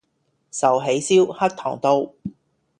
[0.03, 0.03] 壽
[0.83, 2.13] 喜燒-黑糖道